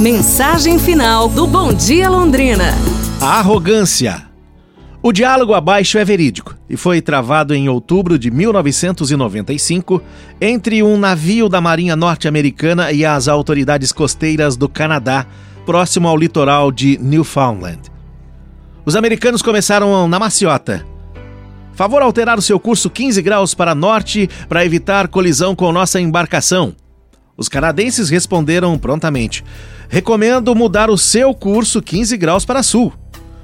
[0.00, 2.74] Mensagem final do Bom Dia Londrina.
[3.20, 4.24] A arrogância.
[5.00, 10.02] O diálogo abaixo é verídico e foi travado em outubro de 1995
[10.40, 15.26] entre um navio da Marinha Norte-Americana e as autoridades costeiras do Canadá,
[15.64, 17.82] próximo ao litoral de Newfoundland.
[18.84, 20.84] Os americanos começaram na maciota.
[21.72, 26.74] Favor alterar o seu curso 15 graus para norte para evitar colisão com nossa embarcação.
[27.36, 29.44] Os canadenses responderam prontamente:
[29.88, 32.92] Recomendo mudar o seu curso 15 graus para sul.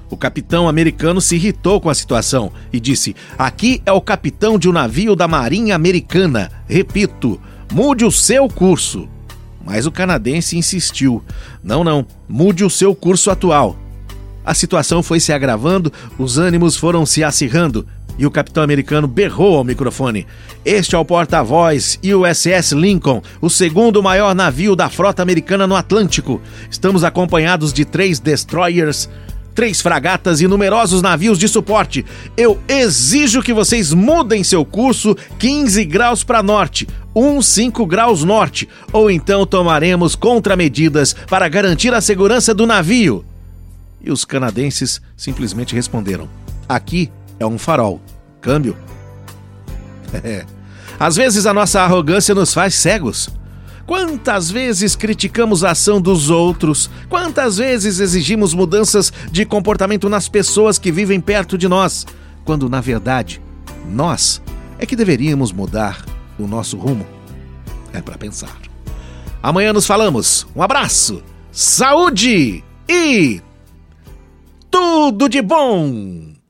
[0.08, 4.68] O capitão americano se irritou com a situação e disse: Aqui é o capitão de
[4.68, 6.50] um navio da Marinha Americana.
[6.68, 7.40] Repito,
[7.72, 9.08] mude o seu curso.
[9.64, 11.22] Mas o canadense insistiu:
[11.62, 13.76] Não, não, mude o seu curso atual.
[14.44, 17.86] A situação foi se agravando, os ânimos foram se acirrando
[18.20, 20.26] e o capitão americano berrou ao microfone:
[20.62, 26.38] Este é o porta-voz USS Lincoln, o segundo maior navio da frota americana no Atlântico.
[26.70, 29.08] Estamos acompanhados de três destroyers,
[29.54, 32.04] três fragatas e numerosos navios de suporte.
[32.36, 39.10] Eu exijo que vocês mudem seu curso 15 graus para norte, 15 graus norte, ou
[39.10, 43.24] então tomaremos contramedidas para garantir a segurança do navio.
[44.02, 46.28] E os canadenses simplesmente responderam:
[46.68, 47.10] Aqui
[47.40, 48.00] é um farol.
[48.40, 48.76] Câmbio.
[50.22, 50.44] É.
[50.98, 53.30] Às vezes a nossa arrogância nos faz cegos.
[53.86, 56.90] Quantas vezes criticamos a ação dos outros?
[57.08, 62.06] Quantas vezes exigimos mudanças de comportamento nas pessoas que vivem perto de nós?
[62.44, 63.40] Quando, na verdade,
[63.88, 64.42] nós
[64.78, 66.04] é que deveríamos mudar
[66.38, 67.06] o nosso rumo.
[67.92, 68.56] É para pensar.
[69.42, 70.46] Amanhã nos falamos.
[70.54, 73.40] Um abraço, saúde e
[74.70, 76.29] tudo de bom!